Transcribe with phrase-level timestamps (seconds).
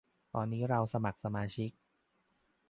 [0.33, 1.69] ตอนที่เราสมัครสมาชิก